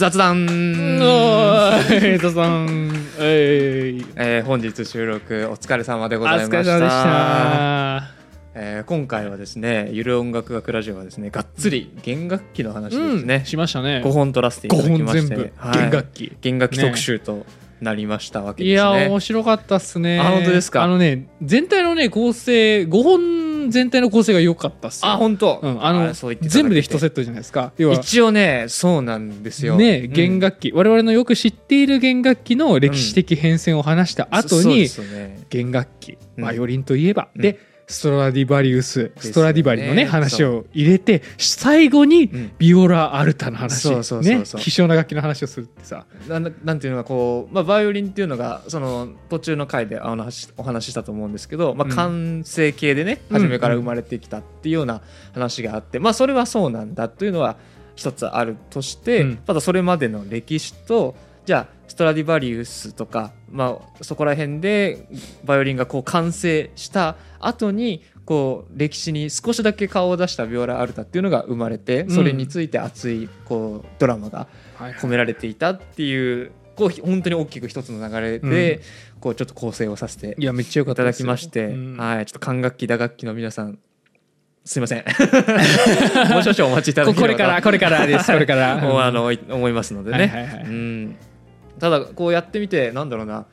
[0.02, 0.46] 雑談。
[0.46, 6.56] えーとさん、えー、えー本日収録お疲れ様でごおざいました。
[6.56, 8.10] 疲れ様でした。
[8.54, 14.00] えー今回はですねゆる音楽学ラジオはですねがっつり弦楽器の話ですうん、ね、しましたね。
[14.02, 15.26] 5本取らせていただき5本まして。
[15.26, 15.78] 全部、はい。
[15.80, 16.32] 弦楽器。
[16.40, 17.44] 弦楽器特集と
[17.82, 20.18] なりましたわけですいや、ね面白かったっすね。
[20.18, 20.82] あ本当ですか？
[20.82, 25.10] あのね、全体のね、構成、5本全体の構成が良かったっすよ。
[25.10, 27.72] あ本当、うん、あの全部で1セットじゃないですか。
[27.78, 29.76] 一応ねそうなんですよ。
[29.76, 35.40] ね、弦楽器、我々のよく知っている弦楽器の歴史的変遷を話した後に、そうですよね。
[35.50, 36.44] 弦楽器うん。
[36.44, 37.42] バイオリンといえば、うん。
[37.42, 37.58] で
[37.90, 42.52] ストラディバリウス、ストラディバリのね話を入れて最後にうん。
[42.56, 44.60] ビオラアルタの話そうそうそうねそう。
[44.60, 46.06] 希少な楽器の話をするってさ。
[46.28, 51.94] なんなんていうのがこう、まあ、バイオリンっていうのがその途中の回であの話お話ししたと思うんですけど、まあ、うん。
[51.94, 53.40] 完成形でね、うん。
[53.40, 55.02] 初めから生まれてきたっていうような
[55.32, 57.56] 話があって、まあ、それはそうなんだというのは
[57.96, 59.36] 一つあるとして、うん。
[59.38, 65.08] ただそれまでの歴史とじゃあストラディバリウスとか、まあ、そこら辺で
[65.44, 74.46] バイオリンがこう完成した後にこう歴史に少しだけ顔を出したビオラ・アルタっていうのが生まれてそれについて熱いこうドラマが
[75.00, 78.80] 込められていたっていうこうひ本当に大きく一つの流れで、
[79.20, 81.26] こうちょっと構成をさせていやめっちゃよかいただったですよ。
[81.26, 81.96] きまして、うん。
[81.96, 83.78] はい、ちょっと管楽器打楽器の皆さん
[84.64, 85.04] すいません。
[86.32, 87.14] もう少々お待ちいただこければ。
[87.14, 88.76] とこれからこれからですこれから。
[88.80, 90.64] もうあの思いますのでね、はいはいはい。
[90.64, 91.16] うん、
[91.80, 93.46] ただこうやってみてなんだろうな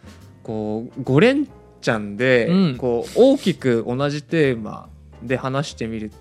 [0.44, 2.78] こう5連チャンで、うん。
[2.78, 4.90] こう大きく同じテーマ
[5.24, 6.12] で話してみる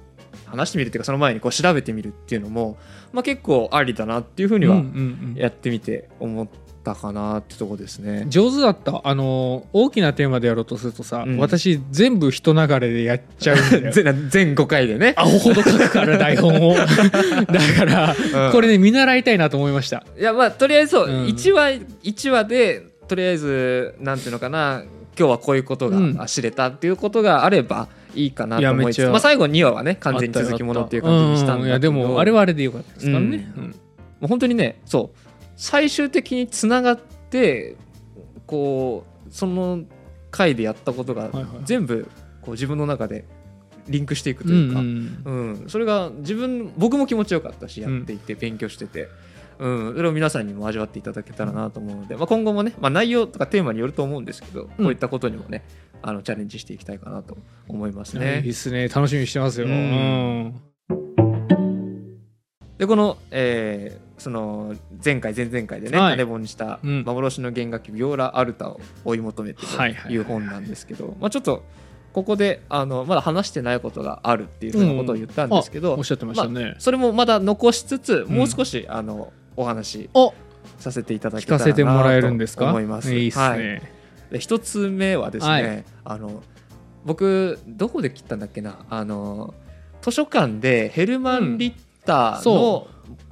[0.47, 2.79] 話してみるっていうかその前にこう調べてみるっていうのも、
[3.12, 4.83] まあ、結構ありだなっていうふうには
[5.34, 6.47] やってみて思っ
[6.87, 8.27] たかなってとこですね。
[8.29, 9.01] 上手だった。
[9.03, 11.39] あの大きなテーマでやろうとするとさ、うん。
[11.39, 13.91] 私全部人流れでやっちゃうんだよ。
[13.93, 15.15] 全全5回でね。
[15.17, 16.75] アホほど書くから台本を。
[16.78, 16.87] だ
[17.77, 18.15] から、
[18.47, 18.53] うん。
[18.53, 20.05] これね見習いたいなと思いました。
[20.17, 21.25] いやまあとりあえずそう、うん。
[21.27, 24.84] 1話一話でとりあえずなんていうのかな
[25.19, 26.16] 今日はこういうことうん。
[26.16, 31.65] が知れたっていうことがあればいいかなと思いつつ、まあ、最後2話はね完全に続きものっていう感じにしたんだけど。
[31.65, 33.65] ういやでもあれはあれでよかったですからね、うん。
[33.65, 33.71] も
[34.22, 35.25] う本当にねそう
[35.56, 37.77] 最終的につながって
[38.47, 39.84] こうその
[40.31, 41.31] 回でやったことが
[41.65, 42.09] 全部
[42.43, 43.25] こう自分の中で
[43.89, 45.22] リンクしていくとうんいうか、うん。
[45.25, 49.09] うん、それが自分僕も気持ちよかったしやっていて勉強してて、
[49.59, 55.65] うん、それを皆さんにも味わっていただけたらなと思うので、まあ、今後もね、まあ、内容とかテーマによると思うんですけど、こういったことにもね
[56.03, 58.43] あのチャレンジしていきたいかなと思いますいやいいね。
[58.43, 58.89] ですね。
[58.89, 59.72] 楽しみにしてますよ、うん。
[59.72, 60.55] うん。
[62.77, 66.12] でこの,、えーその前回前々回でね、はい。
[66.12, 67.04] 種本にしたうん。
[67.04, 71.65] 幻の弦楽器ビオラ・アルタを追い求めてとはいう本なんですけど、まあ、ちょっと
[72.12, 78.37] ここであのまだ話してないことがあるっていうふうなことを言ったんですけど、おっしゃってましたね、それもまだ残しつつ、うん。
[78.37, 80.34] もう少しあのお話お。
[80.78, 81.75] させていただけ聞たらな
[82.47, 83.15] と思います。
[83.15, 83.81] いいっすはい、
[84.38, 85.84] 一つ目はですね、はい。
[86.04, 86.43] あの
[87.04, 88.84] 僕どこで切ったんだっけな？
[88.91, 89.54] あの
[90.03, 92.88] 図書館でヘルマン・リッターのそ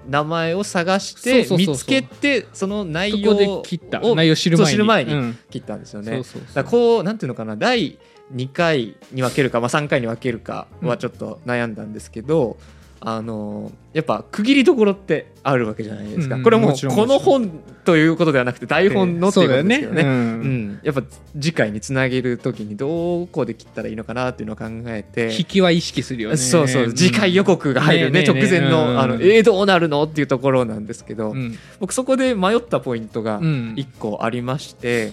[0.09, 4.03] 名前を探して見つけてその内そ容こで切った。
[4.03, 5.35] を内容知る前に。
[5.51, 6.23] 切ったんですよね。
[6.71, 7.57] こうなんていうのかな。
[7.57, 7.99] 第
[8.34, 12.57] 2回に分けるか、まあ、3回に分けるかはちょっと悩んだんですけど、
[13.06, 16.42] あのやっぱ区切りどころってあるわけじゃないですか、うん。
[16.42, 17.50] これもこの本
[17.84, 20.03] ということではなくて台本のっていうことですよね。
[20.03, 20.69] ううん。
[20.70, 20.81] ん。
[20.82, 21.03] やっぱ
[21.34, 25.37] 次回につなげる時にどこで切ったらいいのかなっていうのを考えて。
[25.37, 26.38] 引きは意識するよね。
[26.38, 26.94] そうそう。
[26.94, 28.59] 次回予告が入るね,、ねえねえねえ。
[28.59, 29.00] 直前の,、うん。
[29.00, 31.59] あのえー、どうなるのっていうところなんですけど、うん。
[31.78, 33.75] 僕そこで迷ったポイントがうん。
[33.76, 35.12] 1個ありまして、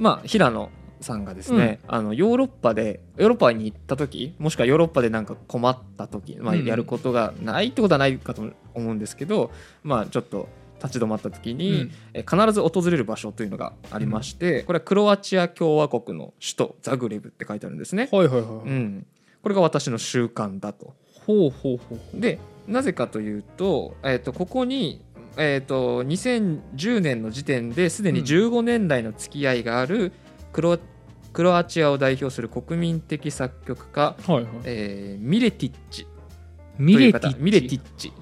[0.00, 0.68] まあ平野
[1.00, 8.42] さんがですね、あのヨーロッパでヨーロッパに行った時もしくはヨーロッパでなんか困った時、まあ、うんやることがないってことはないかと
[8.74, 9.50] 思うんですけど、
[9.82, 10.48] まあちょっと
[10.82, 11.92] 立ち止まった時に、うん。
[12.14, 18.08] え必ず訪れる場所というのがありまして、これはクロアチア共和国の首都ザグレブって書いてあるんですね。
[18.10, 19.06] はいはいはい、うん、
[19.42, 20.94] これが私の習慣だと。
[21.26, 25.04] ほうほうほうでなぜかというと,、えー、とここに、
[25.36, 28.24] えー、と2010年の時点ですでにうん。
[28.24, 30.12] 15年来の付き合いがある
[30.52, 30.78] クロ,、
[31.32, 34.46] クロアチアを代表する国民的作曲家、はいはい。
[34.64, 36.04] えーミレティッチ。
[36.04, 36.08] と
[36.78, 37.36] ミレティッチ？
[37.40, 38.12] ミレティッチ。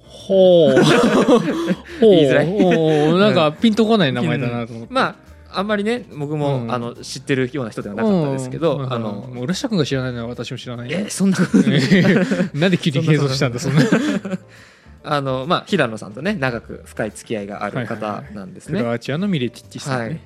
[0.00, 0.74] ほう。
[2.00, 2.10] ほう。
[2.10, 2.50] 言いづらい。
[3.18, 5.26] なんかピンとこない名前だなと思って、まあ
[5.58, 6.72] あんまりね僕も、うん。
[6.72, 8.92] あの知ってるような人ではなかったですけど、うん。
[8.92, 11.38] あのもう浦下君が知らないのは私も知らないえそんな
[12.54, 13.82] なんで急に継続したんだそんな。
[15.08, 18.80] あの、まあ、平野さんとね長く深い付き合いがある方なんですね。
[18.80, 20.20] クロアチアのミレティッチさんね、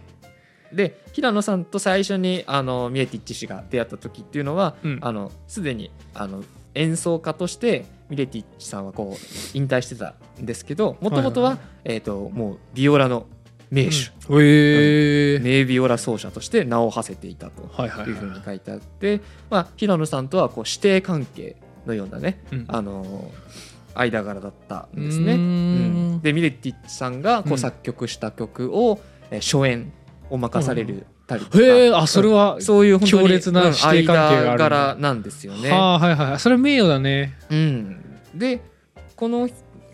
[0.72, 4.98] で平野さんと最初にあのミエティッチ氏が出会った時っていうのは、うん。
[5.02, 6.42] あのすでにあの
[6.74, 13.26] 演奏家としてミレティッチさんはこう引退してたんですけどもともとは、えー、ともうビオラの
[13.70, 15.42] 名手、うん。
[15.42, 21.56] 名ビオラ奏者として名を馳せていたとはいうふうには書いてあって、まあ、平野さんとはこう師弟関係
[21.86, 22.64] のようなね、いうん。
[22.68, 25.32] あのー間柄だったんですね。
[25.32, 25.42] うーん。
[25.42, 26.20] うん。
[26.22, 29.00] でミレティッチさんがこう作曲した曲を、
[29.30, 29.92] えー初演
[30.30, 35.70] を任されるたりとか、へえあそれはそういう強烈な師弟関係が柄なんですよね。
[35.70, 37.36] はあはいはいそれ名誉だね。
[37.50, 38.60] うん、で
[39.16, 39.48] この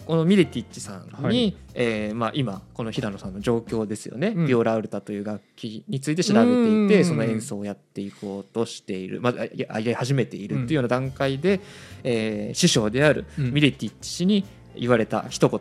[0.07, 1.57] このミレティッチさんに、はい。
[1.75, 4.47] えーまあ、今この平野さんの状況ですよね、うん。
[4.47, 6.89] ビオラアルタという楽器について調べていうん。
[6.89, 11.61] てその演奏をやっていこうとしている、まあ、ややり始めているっていうような段階で、
[12.05, 13.53] えー師匠であるうん。
[13.53, 14.45] ミレティッチ氏に
[14.77, 15.61] 言われた一言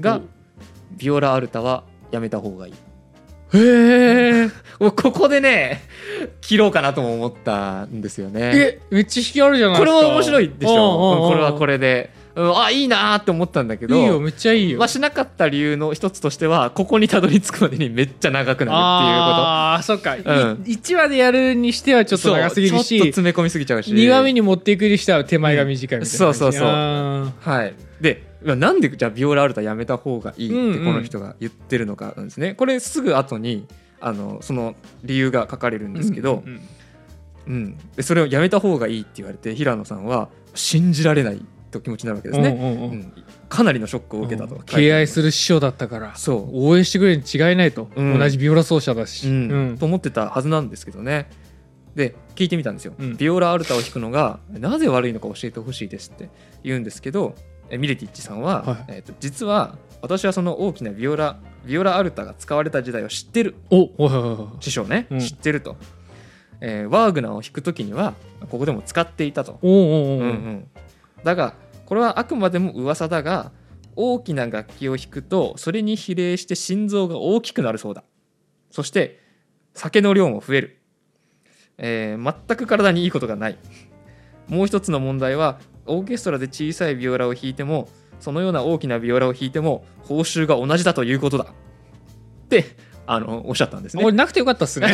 [0.00, 0.22] が、
[0.96, 2.74] ビオラアルタはやめた方がいい。
[3.54, 5.82] へえもうここでね
[6.40, 8.52] 切ろうかなとも思ったんですよね。
[8.54, 10.00] えめっちゃ引きあるじゃないこですか。
[10.02, 13.96] れは面白いでしょ、うんこれはこれで、うん、あいいなーって思ったんだけど。
[13.96, 14.78] いいよめっちゃいいよ。
[14.78, 20.22] まあ、しなかった理由の一つとしてはここにたどり着くまでにめっちゃ長くなるああそっか、うん。
[20.22, 23.92] 1話でやるにしてはちっていうことょっと長すぎるそうちょっとし詰め込みすぎちゃうし。
[23.92, 26.06] 2話目に持っていくにしては手前が短いみたいなうん。
[26.06, 26.68] そうそうそう。
[26.68, 27.74] あはい。
[28.00, 30.84] でまあなんでじゃあビオラアルタやめた方がいいってうんうん。
[30.84, 33.66] この人が言ってるのかなんですね、これすぐ後に
[34.00, 36.60] あのその理由が書かれるんーですけど、うんうん
[37.46, 37.78] うん。
[37.96, 43.12] でそれをやめた方がいいって言われて平野さんは信じられないと気持ちになるわけですね、うんうんうんうん。
[43.48, 46.50] かなりのショックを受けたと、敬愛する師匠だったからそう。
[46.52, 48.18] 応援してくれるに違いないと、うん。
[48.18, 49.50] 同じビオラ奏者だし、うん。
[49.50, 49.78] うん。
[49.78, 51.28] と思ってたはずなんですけどね。
[51.94, 53.16] で聞いてみたんですよ、うん。
[53.16, 56.28] ビオラアルタを弾くのがなぜ悪いのか教えてほしいですって
[56.64, 58.84] 言うんですけどえミレティッチさんは、はい。
[58.88, 63.56] えーと実は私はその大きなビオラビオラアルタが使われた時代を知ってる。
[63.70, 65.20] おはいはいはい師匠ね、うん。
[65.20, 65.76] 知ってると、
[66.60, 68.14] えーワーグナーを弾く時には
[68.50, 69.58] ここでも使っていたと、
[71.24, 71.54] だが
[71.86, 73.50] これはあくまでも噂だが
[73.96, 78.04] 大きな楽器を弾くとそれに比例して心臓が大きくなるそうだ。
[78.70, 79.20] そして
[79.72, 80.82] 酒の量も増える、
[81.78, 83.58] えー全く体にいいことがない。
[84.48, 87.88] もう一つの問題はオーケストラで小さいビオラを弾いても
[88.20, 91.44] そのような大きなビオラを弾いても報酬が同じだということだ。
[91.44, 92.64] って
[93.06, 94.12] あのおっしゃったんですね。
[94.12, 94.88] なくてよかったっすね。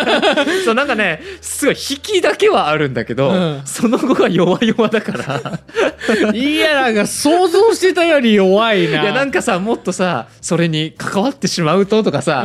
[0.64, 3.62] そうなんかねすごい引きだけはあるんだけど、うん。
[3.64, 6.32] その後が弱々だから。
[6.32, 9.02] いやなんか想像してたより弱いな。
[9.02, 12.42] いやなんかさもっとさそれに関わってしまうととかさ、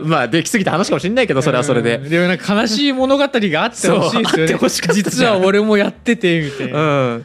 [0.00, 0.08] うん。
[0.08, 4.94] まあできすぎた話かもしれないけどそれはそれで、うんでもなんか悲しい物語があってほしいですよね。
[4.94, 7.20] 実は俺もやっててみたいな、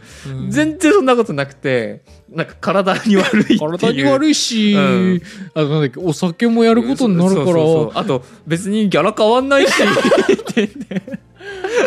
[0.49, 3.59] 全然そんなことなくてなんか体に悪いっていう。
[3.77, 5.21] 体に悪いし、うん。
[5.53, 8.01] あとなんだっけお酒もやることになるから。
[8.01, 9.73] あと別にギャラ変わんないし。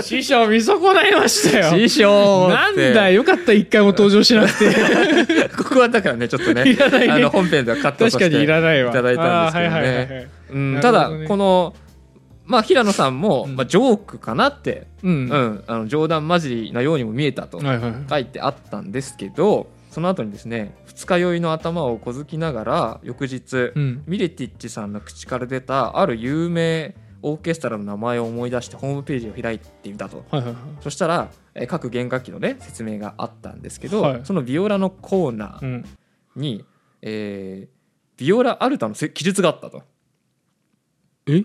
[0.02, 1.70] 師匠見損ないましたよ。
[1.70, 3.22] 師匠なんだよ。
[3.24, 4.74] かった一回も登場しなくて。
[5.56, 6.76] ここはだからねちょっとねね。
[7.10, 10.80] あの本編ではカットさせていただいたんですけどね。
[10.80, 11.74] ただこの
[12.44, 13.56] まあ平野さんも、うん。
[13.56, 15.28] まあ、ジョークかなって、うん。
[15.28, 15.64] うん。
[15.66, 17.94] あの冗談交じりなようにも見えたとはいはい。
[18.10, 24.02] 書いてあったんですけどその後にですね二日酔いの頭をこずきながら翌日、うん。
[24.06, 30.24] ミレティッチさんの口から出たある有名オーケストラの名前を思い出してホームページを開いてみたと。
[30.30, 30.56] はいはいはい。
[30.80, 34.20] そしたら、えー各弦楽器のね説明があったんですけど、はい。
[34.24, 35.84] そのビオラのコーナーうん。
[36.34, 36.64] に、
[37.02, 37.82] えー
[38.16, 39.82] ビオラアルタのせ記述があったと。
[41.26, 41.44] え？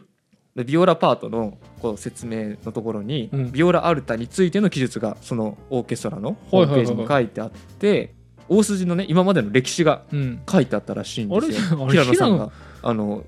[0.56, 3.52] でビオラパートのこう説明のところに、うん。
[3.52, 8.16] ビオラアルタについての記述がそのオーケストラのホームページに書いてあって、
[8.50, 10.42] 大筋のね今までの歴史がうん。
[10.50, 11.88] 書いてあったらしいんですよ。
[11.88, 12.52] あれあれ平野さん平が
[12.84, 13.24] あの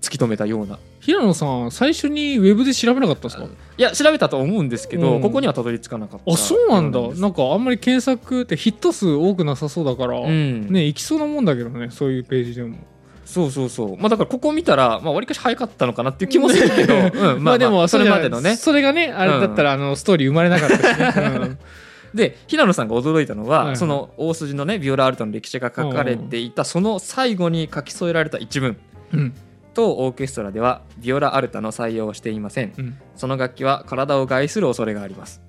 [0.00, 0.78] 突き止めたような。
[1.00, 3.44] 平野さん最初にウェブで調べなかったんですか？
[3.44, 5.20] いや調べたと思うんですけど、うん。
[5.20, 7.00] ここにはたどり着かなかったあそうなんだ。
[7.00, 10.72] なんかあんまり検索ってヒット数多くなさそうだから、うん。
[10.72, 12.76] ね行きそうなもんだけどねそういうページでも。
[13.26, 13.96] そうそうそう。
[13.96, 16.94] まあだからここ見たらまあ割かし早かったのかなっていう気もするけど、
[17.34, 18.56] うん、まあでもそれまでのね。
[18.56, 21.58] それがねあれだったら、あのストーリー生まれなかったしね、うん
[22.14, 23.76] で平野さんが驚いたのは、はいはい。
[23.76, 28.76] その大筋のねビオラアルトの歴史が書かれていたその最後に書き添えられた一文。
[29.12, 29.34] うん。
[29.74, 32.72] とオーケストラではビオラアルタの採用をしていません。
[32.78, 32.98] うん。
[33.16, 35.42] その楽器は体を害する恐れがあります。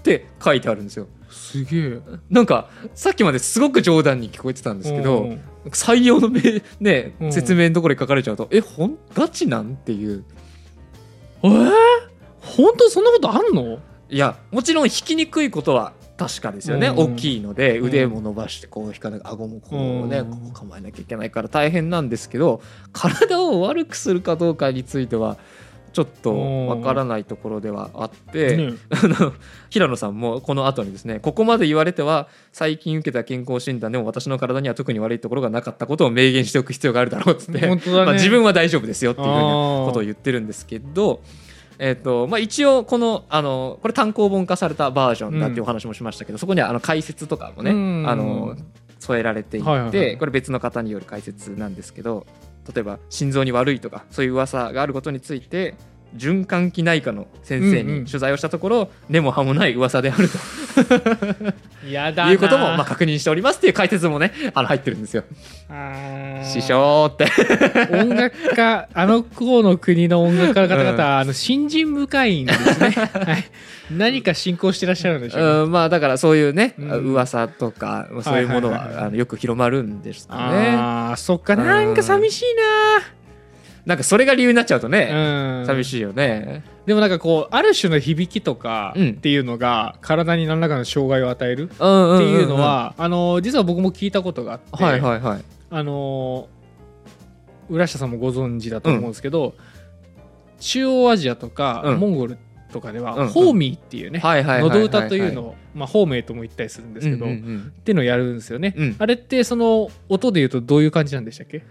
[0.00, 1.06] って書いてあるんですよ。
[1.30, 2.00] すげえ。
[2.28, 5.40] なんかさっきまですごく冗談に聞こえてたんですけど、うん。
[5.66, 7.32] 採用のめ、ねうん。
[7.32, 9.74] 説明のところに書かれちゃうとえほんガチなん？
[9.74, 10.24] っていう。
[11.44, 11.70] えー、
[12.40, 13.78] 本当そんなことあんの？
[14.10, 16.98] いやもちろん弾きにくいことは確かですよね、うん。
[17.14, 17.86] 大きいのでうん。
[17.86, 20.30] 腕も伸ばしてこう弾かなきゃ顎もこうね、うん。
[20.30, 22.60] こう構えなきゃいけないから大変なんですけど
[22.92, 25.36] 体を悪くするかどうかについては
[25.92, 28.72] ちょっとわからないところではあって、ね。
[29.70, 37.80] 平野さんもこの後にですねここまで言われては最近受けた健康診断でも私の体には特に悪いところがなかったことを明言しておく必要があるだろうっつって、ね。
[37.86, 41.20] まあ、自分は大丈夫ですよっていうふうなことを言ってるんですけど。
[41.78, 48.04] えーとまあ、一応このあのこれ単行本化されたバージョンだっていうお話もしましたけど、そこにはあの解説とかもね、うん。
[48.08, 48.56] あの
[49.00, 50.18] 添えられていて、はいはいはい。
[50.18, 52.26] これ別の方による解説なんですけど
[52.72, 55.74] 例えば心臓に悪いとかそういう噂があることについて
[56.16, 58.04] 循環器内科の先生うんうん。
[58.04, 60.28] に取材をしたところ、根も葉もない噂である
[61.90, 65.24] やだいうこともまあ確認しておりますっていう解説もねあの入ってるんですよ。
[66.44, 67.26] 師匠って。
[67.92, 73.44] 音楽家 あの頃の国の音楽家の方々は、あの信心深いんですね、 はい、
[73.90, 76.90] 何か信仰してらっしゃるんでしょうね、うんまあだからそういうね、うん。
[77.12, 80.76] 噂とかそういうものはあのよく広まるんですよね。
[80.76, 83.23] あーそっかなんか寂しいな
[83.94, 86.64] んかそれが理由になっちゃうとね、な、うん、寂しいよね。
[86.86, 92.16] でもなんかこうある種の響きとかうんっていうのが体に何らかの障害を与えるっうんうんん。
[92.16, 95.44] んていうのは、あの実は僕も聞いたことがあって、はいはいはい。
[95.70, 96.48] あの
[97.68, 99.54] 浦下さんもご存知だと思うんですけど、
[100.60, 102.00] 中央アジアとか、うん。
[102.00, 102.38] モンゴル
[102.72, 103.28] とかでは、うんうん。
[103.28, 104.80] ホーミーっていうね、はいはいはいはいはい。
[104.80, 107.72] 喉歌というのを、まあ、ホーメイとも言ったりするんですけど、うんうんっうん。
[107.84, 108.96] ていうのをやるんですよね、うん。
[108.98, 111.62] あれってその音で言うとどういう感じなんでしたっけ？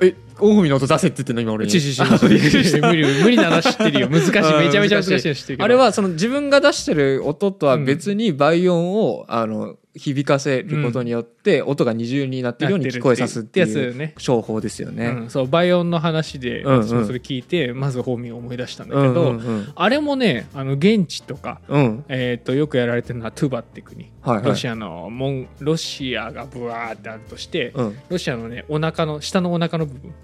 [0.00, 1.72] え、大海の音出せって言ってんの今俺に？
[1.72, 4.08] 無理無理なの知ってるよ。
[4.10, 4.54] 難しい。
[4.54, 5.64] うんめちゃめちゃ難しいの知ってるけど。
[5.64, 14.14] あれはその自分が出してる音とは別に倍音をあの響かせることによって音が二重になってるように聞こえさすっていうやつね。
[14.18, 15.06] 商法ですよね。
[15.06, 16.82] うん、そうバイオンの話でうんうん。
[16.84, 22.04] 私もそれ聞いて、まずホーミーを思い出したんだうんけど、うんうんあれもねあの現地とか、うん。
[22.08, 24.46] えー、とよくやられてるのはトゥバって国、はいはい。
[24.46, 27.98] ロシアのモンロシアがブワーってあるとして、うん。
[28.08, 30.14] ロシアのねお腹の下のお腹の部分、うん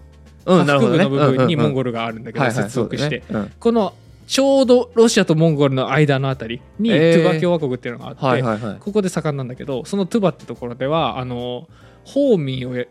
[0.46, 3.22] 腹部の部分にモンゴルルがあるんだけど、接続して、
[3.58, 3.94] この
[4.26, 7.20] ちょうどロシアとモンゴルの間のあたりにトえー。
[7.20, 8.78] ゥバ共和国っていうのがあって、うんはいはいはい。
[8.78, 11.68] ここで盛んなんだけどそのトゥバってところではあの
[12.04, 12.84] ホーミーをや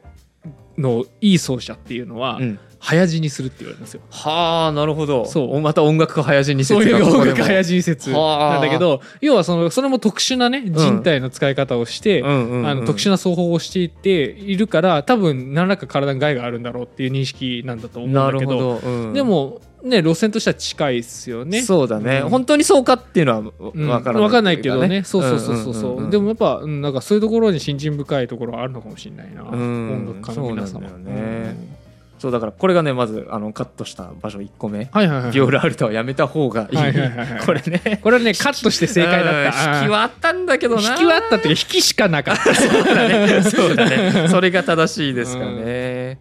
[0.78, 2.60] のいい奏者っていうのは、うん。
[2.84, 4.02] 早死にするって言われるんですよ。
[4.10, 5.24] はあなるほど。
[5.24, 5.56] そう。
[5.56, 8.54] おまた音楽家早死にそういう音楽早死死に説はあ。
[8.56, 19.14] なんだけど要はそのそれも特殊なね人体の使い方をして、うんあの特殊な奏法をしていっているから多分何らか体に害があるんだろうっていう認識なんだと思うんだけどほど、うん。
[19.14, 21.62] でもね路線としては近いですよね。
[21.62, 22.30] そうだね、うん。
[22.30, 23.88] 本当にそうかっていうのはうん。
[23.88, 25.04] わからない、わかんないけどね。
[25.04, 26.10] そうそうそうそう,、んんんん。
[26.10, 29.92] でもやっぱうんなんかそういうところに信心深いところはあるのかもしれないな、うん。
[29.92, 30.90] 音楽家の皆様。
[30.90, 31.84] そうね。
[32.24, 35.32] そうだからこれがねまずあのカットした場所1個目、うんはいはいはい。
[35.34, 37.46] ビオラアルトはやめた方がいい、はいはいはいはい。
[37.46, 38.00] これね。
[38.02, 39.72] これはねカットして正解だった。
[39.72, 39.78] うん。
[39.80, 40.82] 引きはあったんだけどな。
[40.82, 42.56] 引きはあったっていうか引きしかなかった。
[42.56, 43.44] そうだね。
[43.44, 44.28] そうだね。
[44.32, 46.18] それが正しいですかね、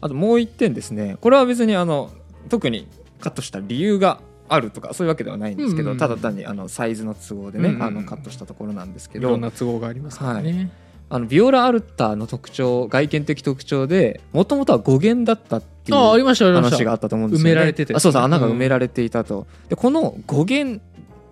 [0.00, 1.16] あともう一点ですね。
[1.20, 2.10] これは別にあの
[2.48, 2.86] 特に
[3.20, 10.70] カットした理由があるとかそういうわけではないんですけど、うんうんただ単にあのサイズの都合でね、うんうんあのカットしたところなんですけいどろんな都合がありますからね、
[11.08, 17.94] あのビオラアルタの特徴外見的特徴でもともとは語源だったっていう話があったと思うんですよ、ね、埋められてて。
[17.94, 20.80] あそうそう穴が埋められていたと、でこの語源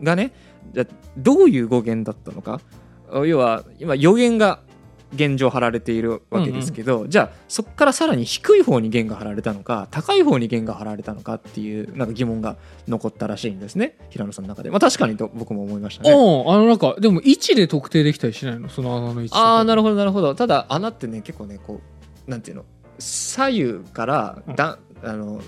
[0.03, 0.33] がね
[0.73, 2.61] じゃあどういう語源だったのか？
[3.25, 4.59] 要は今予言が
[5.15, 12.57] 現状貼られているわけですけど、じゃあそこからさらに低い方に弦が貼られたのか高い方に弦が貼られたのかっていうなんか疑問が
[12.89, 13.97] 残ったらしいんですね。
[14.11, 16.11] 平野さんの中で、まあ、確かにと僕も思いましたね。
[16.11, 18.69] うんあのなんかでも位置で特定できたりしないの？
[18.69, 20.35] その穴の位置ああなるほどなるほど。
[20.35, 21.81] ただ穴ってね結構ねこ
[22.27, 22.65] うなんていうの？
[22.99, 25.41] 左右からだ、あの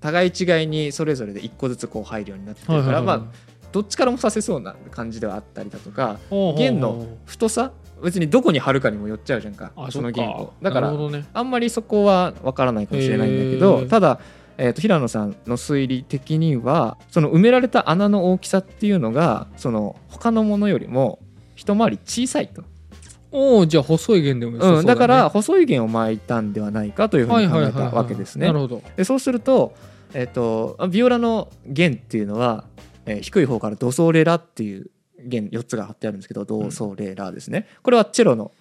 [0.00, 6.18] 互い違いにそれぞれで一個ずつこう入るようになってるから、はいはいはいまあどっちからもさせそうな感じではあったりだとか
[6.58, 7.70] 弦の太さ
[8.02, 11.26] 別にどこに貼るかにもよっちゃうじゃんかあその弦そっをだからね。
[11.32, 13.88] あんまりそこはわからないかもしれないんだけど、へー。
[13.88, 14.20] ただ、
[14.58, 21.18] えー、と平野さんの推理的にはその埋められた穴の大きさっていうのがその他のものよりも
[21.56, 22.64] 一回り小さいと、
[23.32, 28.46] おおじゃあ細い弦でも良さそううん、だから細い弦を巻いたんではないかというふうに考えたわけですね。
[28.46, 28.82] なるほど。
[28.96, 29.74] でそうすると,、
[30.14, 32.64] えー、とビオラの弦っていうのは、
[33.06, 34.90] えー低い方からドソレラっていう
[35.24, 38.52] 弦4つが貼ってあるんですけどドソレラですね、これはチェロの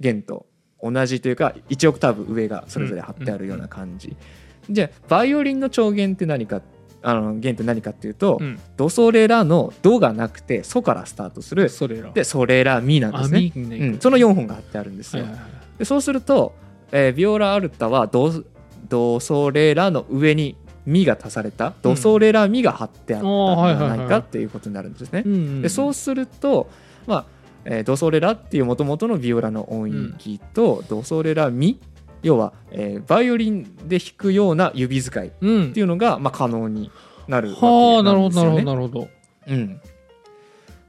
[0.00, 0.46] 弦と
[0.82, 4.16] 同じというか1オクターブ上がそれぞれ貼ってあるような感じ、
[4.70, 6.62] じゃあバイオリンの調弦って何か
[7.02, 8.58] あの弦って何かっていうと、うん。
[8.76, 11.68] ドソレラのドがなくてソからスタートする。
[11.68, 15.26] それらでソレラミなんですね、うん、その4本が貼ってあるんですよ、
[15.78, 16.54] でそうすると、
[16.92, 18.32] えービオラアルタはド
[18.88, 23.78] ドソレラの上にミが足されたドソレラミが貼ってあったん。
[23.78, 25.22] ではないかっていうことになるんですね。
[25.24, 26.68] うんうんでそうすると、
[27.06, 27.24] まあ
[27.64, 31.78] えードソレラっていうもともとのビオラの音域と、ドソレラミ
[32.22, 36.90] 要は、えーバイオリンで弾くような指使いっうんていうのが、まあ、可能に
[37.28, 38.64] なるわはあなるほけなんですよね。
[38.64, 39.08] どなるほどなるほど。
[39.46, 39.80] うん、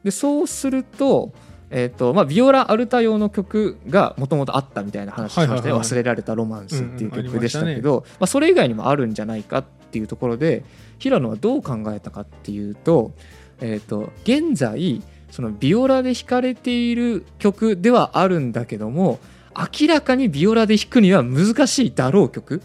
[0.03, 1.33] でそうすると,、
[1.69, 10.63] えーとまあ、ビオラアルタ用の曲がもともとあったみたいな話しました忘れられたロマンス」っていううんうん曲でしたけど、まあ、それ以外にもあるんじゃないかっていうところで
[10.99, 13.13] 平野はどう考えたかっていうと,、
[13.59, 15.01] えー、と現在
[15.31, 19.19] そのビオラで弾かれている曲ではあるんだけども
[19.55, 22.61] 明らかにビオラで弾くには難しいだろう曲。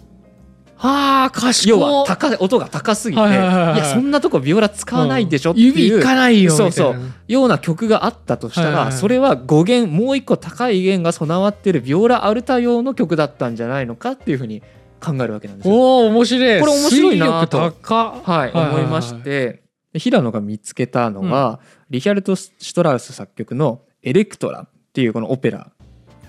[0.77, 3.79] はあ賢い要は高い音が高すぎて、はいいはいはいはい。
[3.79, 6.97] やそんなとこビオラ使わないでしょっていう、指いかないよそうそう
[7.29, 8.93] ような曲があったとしたら、はいはいはい。
[8.95, 14.62] それは語源もう一個高い弦が備わってるビオラアルタ用の曲だったんじゃないのかっていうふうに
[15.00, 15.75] 考えるわけなんですよ。
[15.75, 16.61] おお面白い。
[16.61, 17.59] これ面白いなと。
[17.59, 19.62] はい、思いまして。
[19.92, 25.73] で平野が見つけたのは、リヒャルト・シュトラウス作曲の「エレクトラ」っていうこのオペラ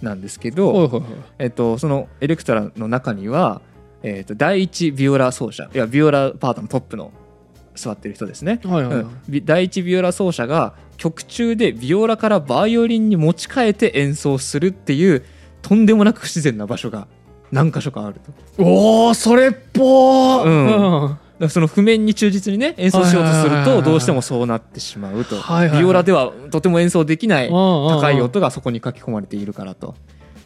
[0.01, 1.03] なんですけど、はいはいはい。
[1.39, 3.61] えっと、そのエレクトラの中には、
[4.01, 7.11] えっと、第一ビオラ奏者いやビオラパートのトップの
[7.75, 9.03] 座ってる人ですね、はいはいはい。
[9.03, 9.21] うん。
[9.29, 15.23] ビ第一ビオラ奏者が曲中でビオラからバイオリンに持ち替えて演奏するっていう
[15.61, 17.07] とんでもなく不自然な場所が
[17.51, 18.15] 何箇所かある
[18.57, 18.63] と。
[18.63, 20.43] おおそれっぽー。
[20.43, 21.03] うん。
[21.03, 21.09] うん。
[21.09, 25.35] だからその譜面に忠実にね演奏しようとするとどうしてもそうなってしまうと。
[25.37, 25.79] はいはいはい。
[25.79, 29.95] ビオラではとても演奏できない高高い音がそこに書き込まれているからと。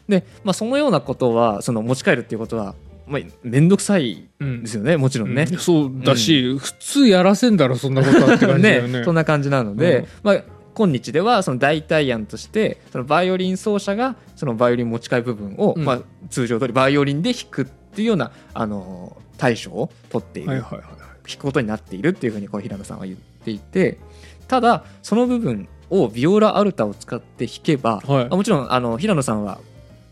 [0.07, 2.75] で、まあ、そのようなことはその持ち帰るっていうことは、
[3.07, 5.47] まあ、面倒くさいですよねもちろんね。
[5.51, 5.57] うん。
[5.57, 8.88] そうだし、普通やらせんだろそんなことはって感じだよね。
[9.00, 10.07] ねそんな感じなので、うん。
[10.24, 10.43] まあ、
[10.75, 23.98] 今日ではその代替案としてそのバイオリン奏者がそのバイオリン持ち替え部分を、まあ、通常通りバイオリンで弾くっていうようなあの対処を取っている、はいはいはい弾くことになっているっていうふうにこう平野さんは言っていて
[24.48, 29.60] ただその部分をビオラアルタを使って弾けば、はいもちろんあの平野さんは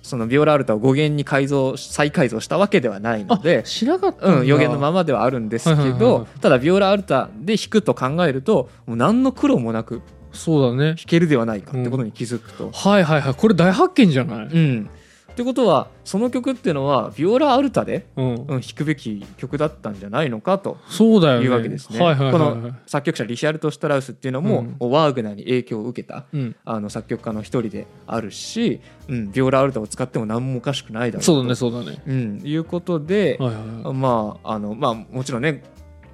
[0.02, 10.02] そのビオラアルタを語源に改造再改造したわけではないのであしなかうん、予言のままではあるんですけどただビオラアルタで弾くと考えるともう何の苦労もなく
[10.34, 10.96] そうだね。
[10.96, 12.72] 弾けるではないかってことに気づくと。
[12.72, 13.34] はいはいはい。
[13.36, 14.48] これ大発見じゃない？
[14.48, 14.90] うん。
[15.32, 18.34] ってことはその曲っていうのはビオラアルタで、うん。
[18.36, 21.46] うん、弾くべき曲だったんじゃないのかとそうだよね。
[21.46, 22.00] いうわけですね。
[22.00, 22.56] はいはいはいこはい。
[22.56, 24.92] の作曲者リヒャルト・シュトラウスっていうのも、うん。
[24.92, 26.56] ワーグナーに影響を受けたうん。
[26.66, 31.26] あの作曲家の一人であるし、うん、ビオラアルタを使っても何もおかしくないだろうと。
[31.26, 32.02] そうだねそうだね。
[32.06, 33.94] うん、いうことで、はいはいはい。
[33.94, 35.64] まああのまあもちろんね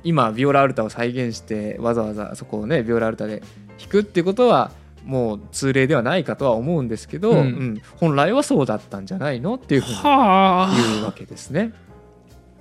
[0.01, 3.43] 今ビオラアルタを再現してわざわざそこをねビオラアルタで
[3.79, 4.71] 弾くっていうことは
[5.05, 7.37] もう通例ではないかとは思うんですけど、うん。
[7.37, 7.81] うん。
[7.97, 11.73] 本来はそうだったんじゃないのっていうふうには言うわけですね。
[11.73, 11.89] あ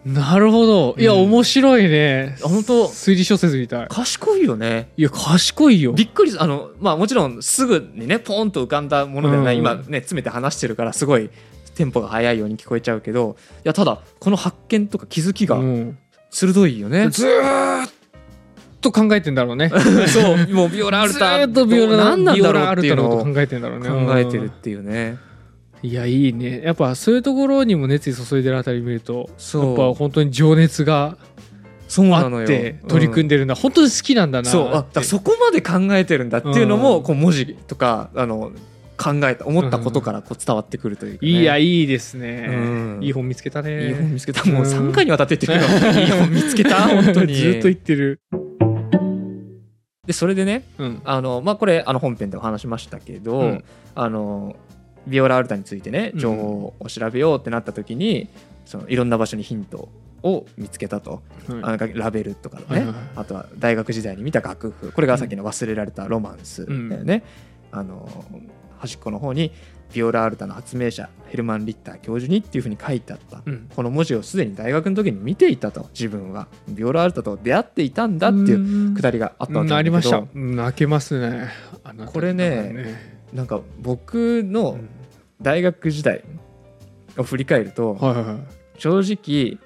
[0.09, 0.95] なるほど。
[0.99, 2.37] いやうん面白いね。
[2.41, 2.87] 本当。
[2.87, 3.89] 推理小説みたい。
[3.89, 4.91] 賢いよね。
[4.97, 5.93] いや賢いよ。
[5.93, 9.61] びっくりすあのまあもちろんすぐにねポンと浮かんだものではない、うん。
[9.61, 11.31] 今ね詰めて話してるからすごい
[11.75, 15.99] テンポが速いように聞こえちゃうけどいやただこの発見とか気づきがうん。
[16.31, 17.09] 鋭いよね。
[17.09, 17.91] ずーっ
[18.91, 19.71] と考えてんだろうね。
[20.09, 23.89] そうもうビオラアルずターっとビオラ何なんだろうっていうのを考えてんだろうね。
[23.89, 25.17] 考えてるっていうね。
[25.83, 26.63] いやいいね。
[26.65, 31.17] やっぱそういうところにも熱意注いでるあたり見るとやっぱ本当に情熱が
[31.87, 33.49] そうなあって取り組んでるん。
[33.49, 37.03] だ、本当に好きなんだなそうあそこまで考えてるんだっていうのも、うん。
[37.03, 38.53] こう文字とかあの
[38.99, 41.31] 考えた思ったことからこう伝わってくるというか、ね。
[41.31, 42.99] いやいいですね、うん。
[43.01, 43.89] いい本見つけたね。
[43.89, 44.45] いい本見つけた。
[44.45, 47.35] もううん3回にわたって言ってるけどいい本見つけた 本当に。
[47.35, 48.21] ずっと言ってる
[50.09, 51.03] でそれでねうん。
[51.05, 53.65] あの、まあ、これあの本編でお話しましたけど、うん。
[53.95, 54.57] あの
[55.07, 58.27] ビオラアルタについてね情報を調べようってなった時に、
[58.65, 59.91] そのいろんな場所にヒント
[60.23, 61.61] を見つけたと、はい。
[61.63, 67.23] あのラベルとかね、はいあとは大学時代に見た楽譜これがさっきの忘れられたロマンスだよね、
[67.71, 68.09] あの
[68.79, 69.53] 端っこの方に
[69.93, 73.69] ビオラアルタの発明者ヘルマン・リッター教授にっていうふうに書いてあった、うん。
[73.75, 76.49] この文字をすでに大学の時に見ていたと自分は。
[76.69, 80.19] ビオラアルタと出会っていたんだっていうくだりがあったわけうんなりました。
[80.19, 81.49] うん泣けますね。
[82.07, 84.89] これねなんか僕のうん。
[85.41, 86.25] 大学時代
[87.17, 88.37] を振り返ると、はいはいはい。
[88.79, 89.59] 正直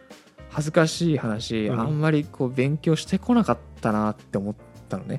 [0.51, 1.81] 恥ずかしい話、うん。
[1.81, 4.55] あんまりこう勉強してこなかったなって思っ
[4.89, 5.19] たのね、い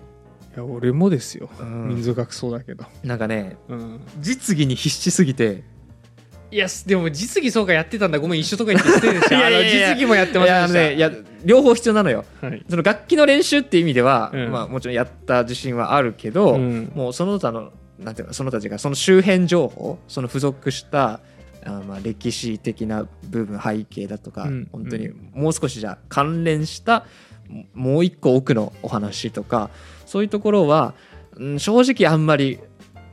[0.56, 1.90] や俺もですよ、うん。
[1.90, 5.64] 民族学そうだけど、なんかねうん、実技に必死すぎて。
[6.52, 8.20] いやでも実技そうかやってたんだ。
[8.20, 10.54] ごめん一緒とか言って失礼でしいやいや実技もやってました。
[10.54, 11.12] やあのねいや
[11.44, 12.26] 両方必要なのよ。
[12.42, 12.64] はい。
[12.70, 14.52] その楽器の練習っていう意味では、うん。
[14.52, 16.92] まあ、もちろんやった自信はあるけど、うん。
[16.94, 21.22] もうその他のなんていうのその他たちがその周辺情報その付属した
[21.66, 24.68] あまあ歴史的な部分背景だとか、うん。
[24.72, 27.08] 本当にもう少しじゃあ関連した
[27.50, 29.72] ももう一個奥のお話とか
[30.14, 30.94] そういうところは、
[31.36, 32.60] うん正直あんまり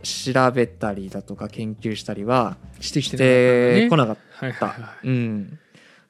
[0.02, 4.76] 調べたりだとか研究したりはしてきしてこななかった。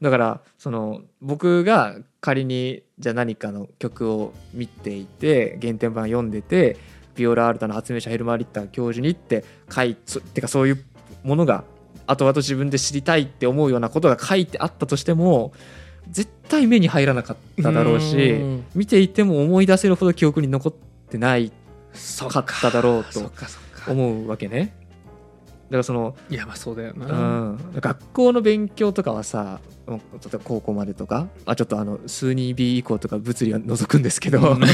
[0.00, 6.76] だからその僕が仮にじゃあ何かの曲を見ていて原点版読んでて
[7.14, 10.84] ビオラ・アルタの発明者ヘルマー・リッター教授にって書いそてかそういう
[11.22, 11.62] ものが
[12.08, 15.52] 後々自分で知りたいって思うようなことが書いてあったとしても
[16.10, 18.64] 絶対目に入らなかっただろうしうん。
[18.74, 20.72] 見ていても思い出せるほど記憶に残っ
[21.08, 21.52] てない
[21.92, 22.40] そか。
[22.40, 23.30] っただろうと
[23.90, 24.76] 思うわけね。
[25.70, 27.12] だからそのいやまあそうだよな、う
[27.52, 34.64] ん、学校の勉強とかはさうん例えば高校までとかあちょっとあの数 2B 以降とか物理は除くんですけど、うん。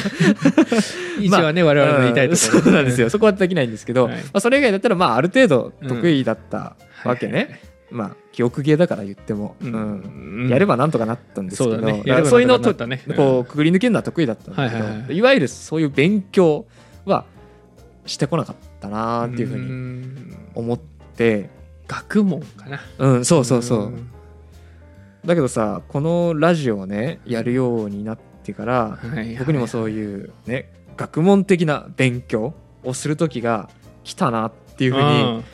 [1.21, 2.65] 一応はね、我々の言いたいところ、うん。
[2.65, 3.11] そうなんですよ。
[3.11, 4.17] そこはできないんですけど、はい。
[4.17, 10.47] まあ、それ以外だったらまあある程度得意だったわけね、まあ記憶ゲーだから言っても、ううん。
[10.47, 10.49] ん。
[10.49, 12.03] やればなんとかなったんですけどそうだね。
[12.25, 15.17] そういうのをねこうくぐり抜けるのは得意だったんだけど、はいはいはい。
[15.17, 16.67] いわゆるそういう勉強
[17.05, 17.25] は
[18.07, 20.37] してこなかったなっていうふうにん。
[20.55, 21.51] 思って、
[21.89, 22.81] 学問かな。
[22.99, 24.11] うん、そうそうそう、ん。
[25.25, 33.69] だけどさこのラジオをねやるようになってからはいはい僕にもそういうね学問的な勉強をする時が
[34.05, 35.45] 来たなっていうふうに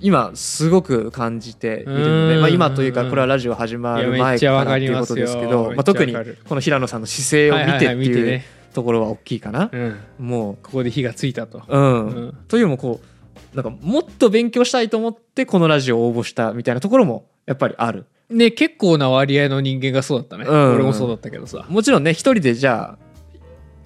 [0.00, 2.40] 今すごく感じているので、うん。
[2.40, 6.14] まあ、今というかこれはラジオ始まる前かからっていうことですけど、まあ、特に
[6.48, 9.70] この平野さんの姿勢を見てってはいうねところは大きいかな。
[9.72, 9.96] うん。
[10.18, 12.06] もここで火がついたと、う、うん。
[12.06, 12.38] うん。
[12.48, 18.06] というもこうなんかもっと勉強したいと思ってこのラジオを応募したみたいなところもやっぱりある。
[18.28, 20.74] ね結構な割合の人間がそうだったね、うん。
[20.74, 21.64] 俺もそうだったけどさ。
[21.68, 23.05] もちろんね一人でじゃあ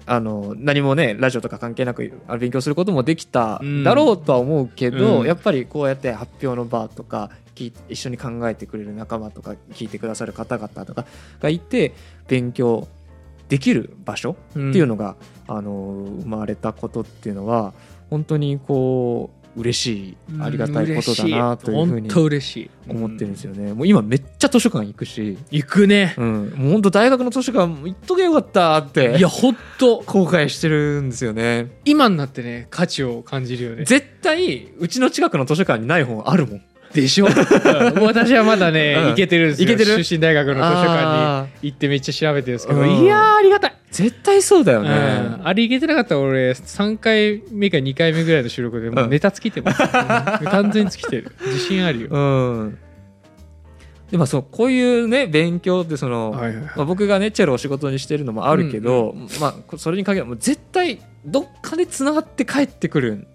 [0.05, 5.27] あの何もねラジオとか関係なく勉強することもできただろうとは思うけど、うん。
[5.27, 11.05] やっぱりこうやって発表の場とか一緒に考えてくれる仲間とか聞いてくださる方々とか
[11.39, 11.93] がいて
[12.27, 12.87] 勉強
[13.49, 15.15] できる場所ってっていうのが、
[15.47, 17.73] あの生まれたことっていうのは
[18.09, 20.17] 本当にこう嬉しい。
[20.39, 22.69] ありがたいことだなというふうに本当嬉しい。
[22.87, 23.73] 思ってるんですよね。
[23.73, 26.15] もう今めっちゃ図書館行くし、行くね。
[26.17, 31.71] うん、もう本当大学の図書館行っとけよかったっていや本当後悔してるんですよね。
[31.85, 33.85] 今になってね価値を感じるよね。
[33.85, 36.61] 絶対うちの近くの図書館にない本あるもん。
[36.93, 38.03] でしょ、うん。
[38.03, 39.09] 私はまだね、うん。
[39.09, 39.67] 行けてるんですよ。
[39.67, 40.03] 行けてる？
[40.03, 44.85] 出身大学の図書館に行ってめっちゃ調べてるんですけど、うんいやーありがたい、絶対そうだようん。
[44.85, 45.41] ね。
[45.43, 51.31] あれ行けてなかったら俺3回目か2回目ぐらいの収録でもうネタ尽きてます、う ん完全に尽きてる。
[51.45, 52.17] 自信あるよ、う
[52.65, 52.77] ん。
[54.11, 56.63] でまあそうこういうね勉強ってその、はいはいはい。
[56.75, 63.27] まあ、僕がねチェロを仕事にしてるのもあるけど、まあそれに限らずもう絶対どっかでつながって帰ってくるん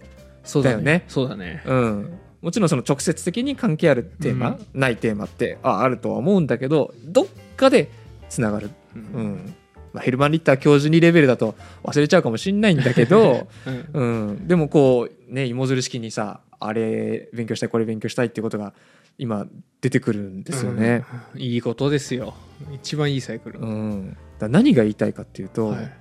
[0.44, 1.04] そうだよね。
[1.08, 1.62] そうだね。
[1.64, 7.90] うん、もちろんその直接的に関係あるテーマ、ないテーマってああるとは思うんだけどどっかで
[8.28, 9.26] つながる、ううん。
[9.32, 9.54] ん
[9.92, 13.48] まあ、ヘルマン・リッター教授にレベルだと忘れちゃうかもしんないんだけど、
[13.92, 14.28] うん。
[14.28, 18.74] うん、でもこうね芋づる式にさあれ勉強したいこれ勉強したいっていうことが
[19.18, 19.48] 今
[19.80, 21.04] 出てくるんですよね。
[21.34, 21.40] うん。
[21.40, 22.34] いいことですよ。
[22.72, 24.16] 一番いいサイクル、うん。
[24.38, 25.92] だ何が言いたいかっていうと、はい。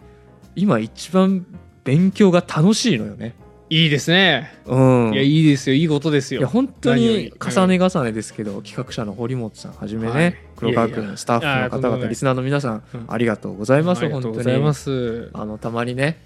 [0.57, 1.43] 今一番
[1.83, 3.33] 勉強が楽しいのよね。
[3.69, 5.75] いいですね、うん、いやいいですよ。
[5.75, 6.39] いいことですよ。
[6.39, 10.35] いや本当に重ね重ねですけど、企画者の堀本さんはじめね、はい。
[10.55, 13.05] 黒川君スタッフの方々リスナーの皆さん、うん。
[13.07, 15.31] ありがとうございますありがと本当にうございます。
[15.33, 16.21] あのたまにね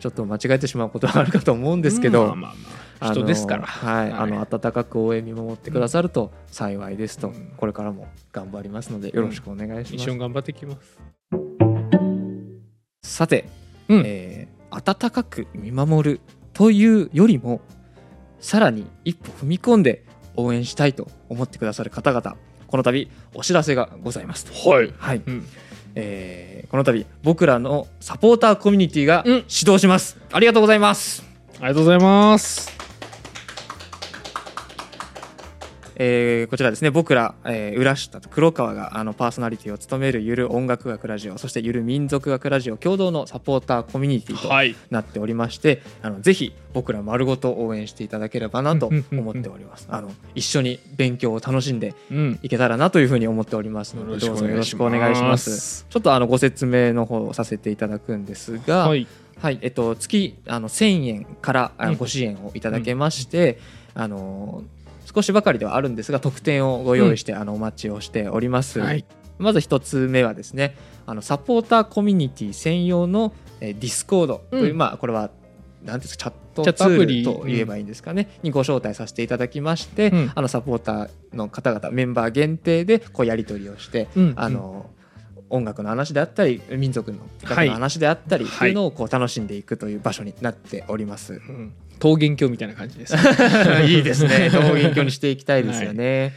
[0.00, 2.34] ちょっと間違えてしまうことはあるかと思うんですけど、
[3.02, 3.66] 人ですから。
[3.66, 4.20] はい、はい。
[4.20, 7.52] あの温かく応援見守ってくださると幸いですと、うん。
[7.58, 10.98] これからも頑張りますのでよろしくお願いします、一緒に頑張っていきます。
[13.02, 13.44] さて、
[13.90, 14.02] うん。
[14.06, 16.20] えー温かく見守る
[16.58, 17.60] というよりも
[18.40, 24.44] さらに一歩踏み込んで応援したいと思ってくださる方々この度お知らせがございます。
[24.44, 25.46] とはい、はい、うん、
[25.94, 29.44] えーこの度僕らのサポーターコミュニティがうん。
[29.46, 31.24] 始動します、ありがとうございます。
[31.60, 32.87] ありがとうございます
[36.00, 36.90] えーこちらですね。
[36.90, 44.76] 僕ら、えー浦下と黒川があのパーソナリティを務めるゆる音楽学ラジオそしてゆる民族学ラジオ共同のサポーターコミュニティとはい。
[44.90, 49.88] なっておりましてあのぜひ僕ら丸ごと応援していただければなと思っております。
[49.90, 52.38] あの一緒に勉強を楽しんでうん。
[52.42, 55.84] いけたらなというふうに思っておりますのでどうぞよろしくお願いします。
[55.90, 59.06] ちょっとあのご説明の方をさせていただくんですが、はい。
[59.40, 61.92] はい、えっと、月あの1000円からあうん。
[61.92, 63.58] のご支援をいただけまして、
[63.94, 64.62] あの
[65.14, 69.06] 少しばかりではあるんですが特典をご用意して、あのお待ちをしております、はい。
[69.38, 74.76] まず一つ目はですねあのサポーターコミュニティ専用の、えー、 Discord という、うん。
[74.76, 75.30] まあこれは
[75.82, 80.32] なんですかチャットツールと言えばいいんですかね、にご招待させていただきまして、うん。
[80.34, 84.34] あのサポーターの方々メンバー限定でこうやり取りをして、うん。
[84.36, 84.90] あの
[85.50, 87.68] 音楽の話であったり民族のはい。
[87.68, 91.34] の話であったりっていうのをこう楽しんでいくという場所になっております。
[91.34, 93.14] うん桃源郷みたいな感じです。
[93.86, 94.50] いいですね。
[94.52, 96.32] 桃源郷にしていきたいですよね、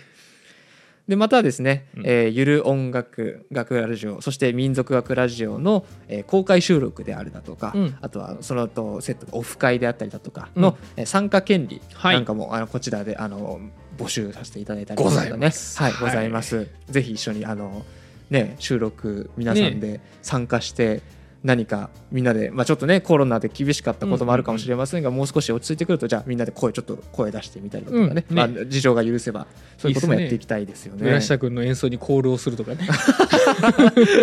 [1.08, 2.04] でまたですね、うん。
[2.06, 7.98] えーゆる音楽学ラジオそして民族学ラジオの、えー公開収録であるだとか、うん。
[8.02, 10.76] あとはそのとセットでオフ会であったりだとかの、うん。
[11.02, 12.16] えー参加権利はい。
[12.16, 13.60] なんかも、あのこちらであの
[13.98, 15.78] 募集させていただいたりとかございます。
[15.80, 16.10] はい、はい。
[16.10, 16.68] ございます。
[16.90, 17.86] ぜひ一緒にあの
[18.30, 21.02] ね収録皆さんで参加して、
[21.44, 28.16] 何かみんなで、まあ、ちょっとねコロナで厳しかったこともあるかもしれませんが、もう少し落ち着いてくるとじゃあみんなで声ちょっと声出してみたりだとかね,、うん。
[28.16, 28.26] ね。
[28.30, 31.04] まあ、事情が許せばそういうこともやっていきたいですよね。
[31.04, 32.88] 村下君の演奏にコールをするとかね。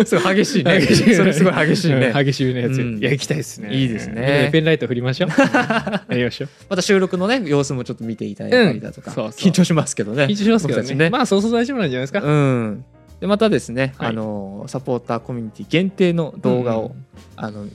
[0.05, 0.79] すごい激しいね。
[0.79, 2.07] 激しいそれすごい激しいね。
[2.07, 2.25] うん。
[2.25, 2.61] 激しいね。
[2.61, 2.97] やつ、うん。
[2.99, 3.73] いや行きたいですね。
[3.73, 4.49] いいですね。
[4.53, 5.29] ペンライト振りましょう。
[5.35, 6.49] やりましょう。
[6.69, 9.15] また収録のね様子もちょっと見ていただいたりだとか、うん。
[9.15, 9.49] そうそう。
[9.49, 10.25] 緊張しますけどね。
[10.25, 10.95] 緊張しますけどね。
[10.95, 11.09] ね。
[11.09, 12.85] まあそうそう大丈夫なんじゃないですか、うん。
[13.19, 14.09] でまたですね、はい。
[14.09, 17.05] あのサポーターコミュニティ限定の動画を、うん
[17.35, 17.65] あの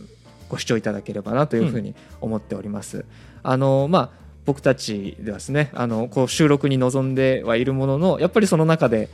[0.49, 3.05] ご視聴いただければなというふうに思っております。
[3.43, 4.11] あのまあ
[4.45, 9.09] 僕たちではですねあのこう収録に臨んではいるもののやっぱりその中で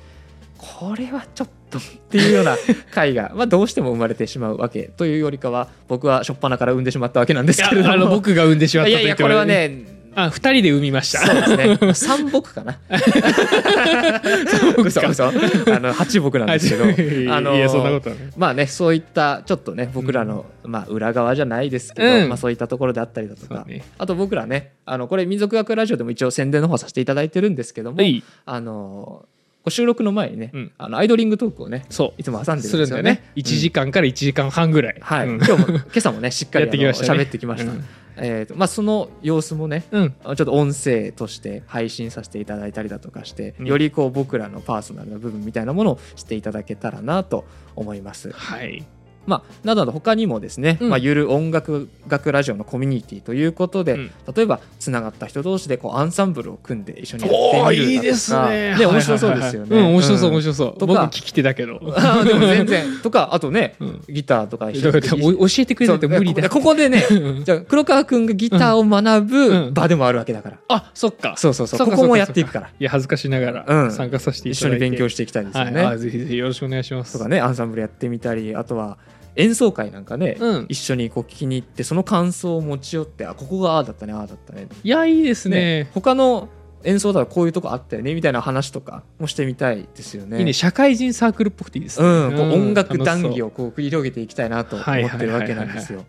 [0.58, 2.56] これはちょっとっていうような
[2.92, 8.08] 回が、まあ、どうしても生まれてしまうわけというよりかは僕は初っ端から産んでしまったわけなんですけれども。
[8.10, 11.20] 僕が産んでしまったといやいやこれはねあ二人で産みました。
[11.20, 11.94] そうですね。
[11.94, 12.78] 三木かな。
[14.78, 15.32] 嘘嘘あ
[15.78, 16.84] の八木なんですけど
[17.32, 17.54] あの
[18.36, 22.28] まあねそういったちょっとね僕らの、まあ、裏側じゃないですけど、うん。
[22.28, 23.66] まあ、そういったところであったりだとか、
[23.98, 28.22] あと僕らねあのこれ民族学ラジオでも一応宣伝の方させていただいてるんですけども、はい。
[28.46, 29.26] あの
[29.70, 30.72] 収録の前にね、うん。
[30.78, 33.02] あのアイドリングトークをねそいつも挟んうでするんですよね。
[33.02, 33.32] るんだよね。
[33.36, 34.96] 1時間から1時間半ぐらい。
[35.00, 35.34] はい、うん。
[35.36, 37.22] 今日も今朝もねしっかりやってきましたね。
[37.22, 37.84] 喋ってきました、うん。
[38.16, 40.10] えーとまあ、その様子もねうん。
[40.10, 43.66] ちょっと音声として配信させていただいたりだとかして、うん。
[43.66, 47.44] よりこう僕らのパーソナルな部分みたいなものを知っていただけたらなと
[47.76, 48.30] 思います。
[48.32, 48.84] はい
[49.26, 50.88] まあ、などなど他にもですね、うん。
[50.88, 54.10] まあ、ゆる音楽学ラジオのコミュニティということで、うん。
[54.34, 58.76] 例えばつながった人同士でこうアンサンブルを組んで一緒にやってみるいいですね。
[58.78, 59.78] ね面白そうですよね。
[59.78, 60.78] うん面白そう面白そう。
[60.78, 60.92] とか。
[60.92, 61.78] 僕聞き手だけど。
[61.78, 62.86] でも全然。
[63.02, 64.04] とかあとねうん。
[64.08, 67.44] ギターとか教えてくれないと無理だここでねうん。
[67.44, 69.26] じゃあ黒川君がギターを学うん。
[69.26, 71.34] ぶ場でもあるわけだから、あそっか。
[71.36, 71.86] そうそうそう。
[71.86, 72.70] ここもやっていくから。
[72.78, 73.92] いや恥ずかしながらうん。
[73.92, 75.82] 参加させてい一緒に勉強していきたいですよね。
[75.82, 75.94] はい。
[75.94, 77.12] あぜひぜひよろしくお願いします。
[77.12, 78.98] とかねアンサンブルやってみたりあとは
[79.36, 80.66] 演奏会なんかね、うん。
[80.68, 84.68] 一緒にこう聞きに行ってその感想を持ち寄ってあここがああだったねああだったね。
[84.82, 85.88] いやいいですね。
[85.94, 86.48] 他の
[86.82, 90.38] 演奏だとこういうとこあったよねみたいな話とかもしてみたいですよね。
[90.38, 92.08] いいね社会人サークルっぽくていいですね。
[92.08, 96.04] うん、こう音楽談義ををこう繰り広げていきたいなと思はいってるわけなんですよ。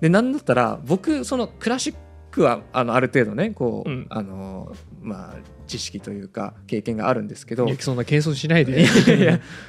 [0.00, 1.94] でなんだったら僕そのクラシッ
[2.34, 4.06] クはあのある程度ねこう、うん。
[4.10, 7.66] あのまあ知識というか経験があるんですけど。
[7.78, 8.86] そんな謙遜しないで。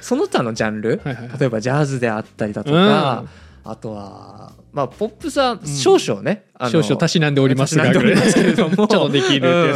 [0.00, 1.38] その他のジャンルはいはいはい。
[1.38, 3.24] 例えばジャズであったりだとか、
[3.64, 9.74] あとはまあポップスは少々ね、少々たしなんでおりますがちょっとできる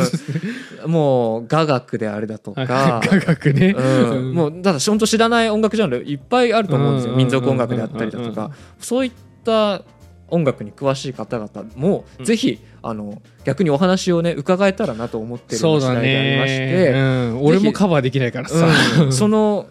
[0.84, 0.90] うん。
[0.90, 3.74] もう雅楽であれだとか科学ね。
[3.76, 7.12] うん、もうただ本当知らない音楽ジャンルいっぱいあると思うんですよ。
[7.12, 7.18] うん。
[7.18, 9.12] 民族音楽であったりだとうんうんかそういっ
[9.44, 9.82] た
[10.28, 12.24] 音楽に詳しい方々もうん。
[12.24, 18.66] ぜひあの逆にお話をね伺えたらなと思ってるそうだ次第でありましね、て、うん、俺もカバーできないからさ、
[19.02, 19.12] うん。
[19.12, 19.66] その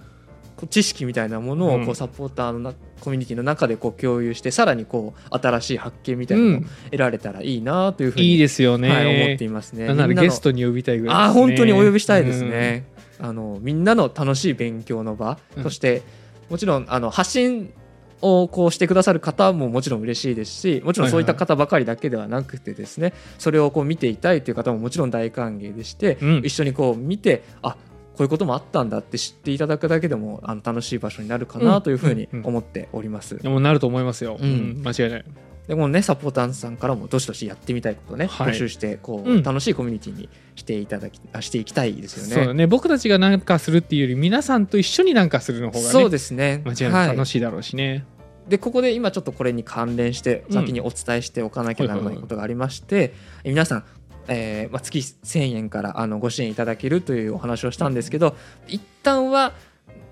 [0.69, 1.85] 知識みたいなものをうん。
[1.85, 9.93] こうサポーターのなコミュニティの中でこう共有してさらにこう新しい発見みたいなのをうん得られたらいいなというふうに、いいですよね、はい、思っていますね。
[9.93, 12.85] なゲストに呼びたいぐらいね、あー本当にお呼びしたいですね、
[13.19, 15.63] あのみんなの楽しい勉強の場、うん。
[15.63, 16.01] そして
[16.49, 17.71] もちろんあの発信
[18.21, 26.41] をこうしてくださる方ももちろん嬉しいですしもちろんそういった方ばかりだけではなくてですね、それをこう見ていたいという方ももちろん大歓迎でして、うん。
[26.43, 27.77] 一緒にこう見てあこ
[28.19, 32.39] ういうこともあったんだって知っていただくだけでもあの楽しい場所になるかなというふうにうん。
[32.39, 32.45] うん。
[32.47, 33.37] 思っております。
[33.37, 34.49] でもなると思いますよ、うん。
[34.49, 34.83] うん。
[34.83, 35.25] 間違いない
[35.69, 38.53] でもねサポーターさんからもどしどしやってみたいことをね、はい。
[38.53, 39.43] 募集してこう、うん。
[39.43, 42.33] 楽しいコミュニティにしていただきあしていきたいですよね。
[42.33, 46.63] そうだね僕たちが何かするっていうより皆さんと一緒に何かするの方がねそうですね。
[46.65, 47.07] 間違いなくはい。
[47.09, 48.03] 楽しいだろうしね、
[48.47, 50.53] でここで今ちょっとこれに関連してうん。
[50.55, 53.13] 先にお伝えしておかなきゃならないことがありまして、
[53.45, 53.83] 皆さん、
[54.27, 58.35] えーまあ、月1000円からあのご支援いただけるというお話をしたんですけど
[58.67, 59.53] 一旦は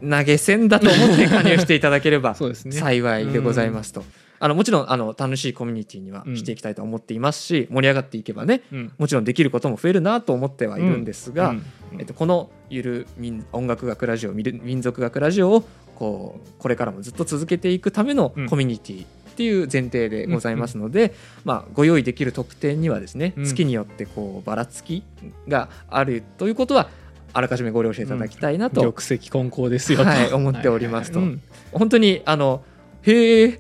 [0.01, 2.73] 投げ銭だと思って加入していただければ そうですね。
[2.73, 4.05] 幸いでございますと。
[4.39, 8.93] あのもちろんあの楽しいコミュニティにはしていきたいと思っていますし、盛り上がっていけばねうん。
[8.97, 11.63] もちろんできることも増えるなと思ってはいるんですが、うん。
[11.99, 15.63] えっと、このゆる民音楽学ラジオ民族学ラジオを
[15.95, 18.49] こうこれからもずっと続けていくためのうん。
[18.49, 21.13] コミュニティっていう前提でございますので、
[21.45, 23.45] まあ、ご用意できる特典にはですね、うん。
[23.45, 25.03] 月によってこうばらつき
[25.47, 26.89] があるということは
[27.33, 31.19] あらかじめご了承いただきたいなと、玉石混交ですよと、はい思っておりますと。
[31.19, 31.39] はいはい
[31.71, 32.63] 本当にあの
[33.03, 33.59] へえ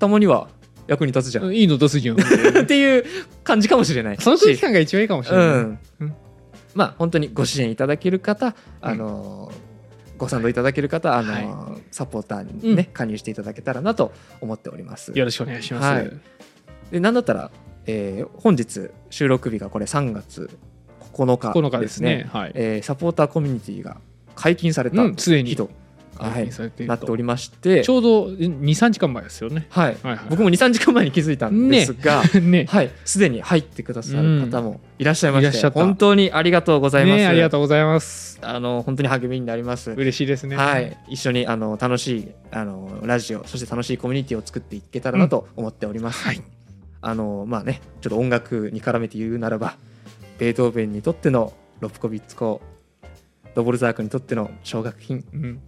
[0.00, 0.48] たまには
[0.88, 1.54] 役に立つじゃん。
[1.54, 2.16] いいの出すじゃん。
[2.18, 3.04] っていう
[3.44, 4.16] 感じかもしれない。
[4.18, 5.78] その空気し感が一番いいかもしれうない、ん。
[6.74, 9.52] まあ本当にご支援いただける方あの
[10.18, 15.12] ご賛同いただける方あの、サポーターにね、加入していただけたらなと思っております。
[15.14, 16.10] よろしくお願いします、はい。
[16.90, 17.50] でなんだったら、
[17.86, 20.50] えー本日収録日がこれ3月
[21.14, 22.16] 9日9日でですすね。
[22.16, 23.98] ねはい、えーサポーターコミュニティが
[24.34, 25.50] 解禁されたうんすでに。
[25.50, 25.70] 日と、
[26.16, 26.50] はい。
[26.86, 27.82] なっておりまして。
[27.82, 29.66] ちょうど23時間前ですよね。
[29.70, 30.26] はい、はいはい。
[30.28, 32.66] 僕も23時間前に気づいたんですが、 ね。
[32.68, 35.72] はい、すでに入ってくださる方もいらっしゃいまして、うん。
[35.72, 37.16] 本当にありがとうございます。
[37.18, 38.38] ねありがとうございます。
[38.42, 39.90] あの本当に励みになります。
[39.92, 40.56] 嬉しいですね。
[40.56, 46.24] はい、一緒にあの楽しいあのラジオそして楽しいコミュニティを作っていけたらなと思っております。
[46.24, 46.42] はい。
[47.02, 49.76] あのまあねちょっと音楽に絡めて言うならば
[50.38, 52.60] ベートーベンにとってのロプコビッツコ
[53.54, 55.24] ドボルザークにとっての奨学金。
[55.32, 55.60] うん、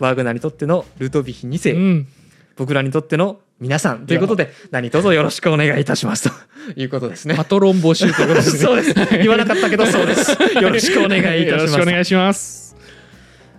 [0.00, 2.08] ワーグナーにとってのルートヴィヒ2世、うん、
[2.56, 6.34] 僕らにとっての皆さんということで何卒よろしくお願いいたしますと
[6.76, 7.44] いうことですねパ。
[7.44, 8.94] トロン募集ということですねそうです。
[9.18, 10.32] 言わなかったけどそうです。
[10.32, 11.50] よろしくお願いいたします。
[11.50, 12.64] よろしくお願いします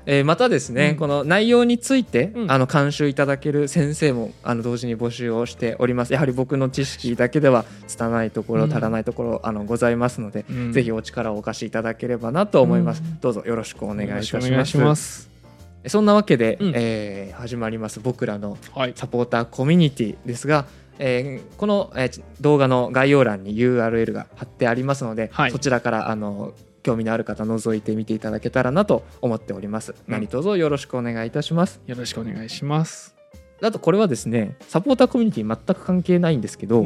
[0.07, 6.13] えーまたですね、うんこの内容について、うんあの監修いただける先生もあの同時に募集をしております。
[6.13, 13.01] やはり僕の知識だけでは拙いところ、うん足らないところあのございますので、うんぜひお力をお貸しいただければなと思います。
[13.03, 15.34] うんどうぞよろしくお願いいたします。
[15.87, 16.71] そんなわけで、うん。
[16.75, 18.93] えー始まります僕らのはい。
[18.95, 20.65] サポーターコミュニティですが、
[20.99, 25.51] えーこの、えー動画の概要欄に URL が貼ってありますので、はい。
[25.51, 29.91] そちらからあの興味のある方覗いてみていただけたらなと思っております。
[29.91, 29.97] うん。
[30.07, 31.81] 何卒よろしくお願いいたします。
[31.87, 33.14] よろしくお願いします
[33.61, 36.83] あとこれはですねサポーターコミュニティ全く関係ないんですけどあ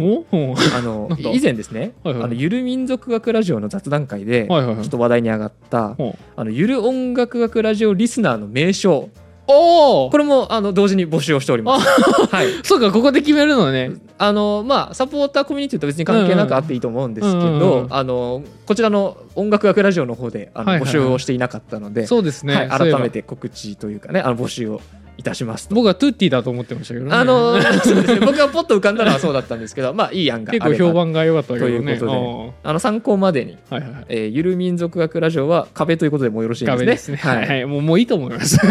[0.82, 2.24] の 以前ですねはいはい。
[2.26, 9.10] あのゆる民族学ラジオの雑談会で、ちょっと話題に上がったほあのゆる音楽学ラジオリスナーの名称。
[9.48, 10.10] おお。
[10.12, 11.88] これもあの同時に募集をしております。
[12.30, 12.48] はい。
[12.64, 13.94] そうかここで決めるのね。
[14.20, 24.82] あのまあ、サポーターコミュニティと別に関係なくあっていいと思うんですけどうんあのこちらの音楽学ラジオの方であの募集をしていなかったので、そうですね、はい改めて告知というかねあの募集を
[25.20, 25.76] いたしますと。
[25.76, 27.14] 僕はトゥッティだと思ってましたけどね。
[27.14, 31.72] あのそうですね、僕がポッと浮かんだのはそうだったんですけど、まあいい案が結構評判が良かったけどね。
[31.72, 32.54] ということで。
[32.64, 34.06] あの参考までに、はいはいはい。
[34.08, 36.78] えーゆる民族学ラジオは壁ということでもよろしいですね。
[36.80, 37.18] 壁ですね。
[37.18, 37.62] はい、ははい。
[37.62, 38.58] い、もうもういいと思います。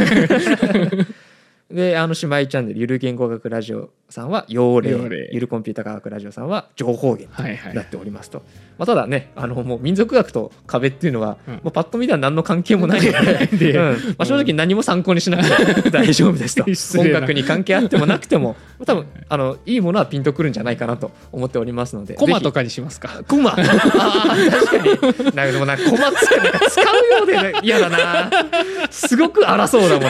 [1.70, 5.28] であの姉妹チャンネルゆる言語学ラジオさんは幼霊。
[5.32, 7.74] ゆるコンピュータ科学ラジオさんは情報源はいはい。
[7.74, 8.42] なっておりますと、
[8.78, 11.54] まあ、ただねあのもう民族学と壁っていうのは、うん。
[11.54, 13.84] もうパッと見では何の関係もない ので でうん。
[13.84, 16.54] まあ、正直何も参考にしなくて 大丈夫です
[16.94, 17.00] と。
[17.00, 23.22] 音楽に関係あってもなくても多分あのいいものはピンとくるんじゃないかなと思っておりますのでかコマとかにしますか？
[23.26, 23.50] コマ。
[23.50, 25.36] 確かに。
[25.36, 28.30] なでもなんかコマ使うようでね嫌だな。
[28.90, 30.08] すごく荒そうなもの。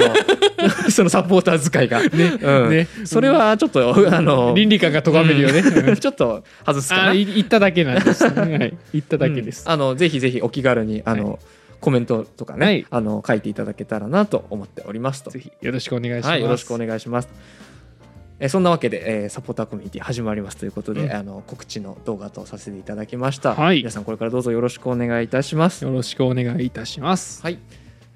[0.91, 2.71] そのサポーター使いが、うん。
[2.71, 2.89] ね。
[3.05, 5.97] それはちょっとあの倫理観が咎めるよね、うん。
[5.97, 7.15] ちょっと外すかな。
[7.15, 8.25] 言っただけなんです、
[8.59, 9.73] はい、言っただけです、うん。
[9.73, 11.39] あのぜひぜひお気軽にあの、
[11.81, 12.87] コメントとかね、はい。
[12.91, 15.23] あの書いていただけたらなと思っております。
[15.23, 17.29] とぜひよろしくお願いします、はい、よろしくお願いします。
[18.41, 21.13] えーそんなわけで、えーサポーターコミュニティ始まりますということで、うん。
[21.13, 23.79] あの告知の動画とさせていただきました、はい。
[23.79, 25.85] 皆さんこれからどうぞよろしくお願いいたします。
[25.85, 27.43] よろしくお願いいたします。
[27.43, 27.59] はい、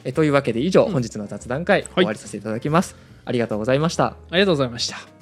[0.05, 0.93] えーというわけで以上、うん。
[0.93, 2.97] 本日の雑談会、終わりさせていただきます。
[3.25, 4.07] ありがとうございました。
[4.07, 5.22] ありがとうございました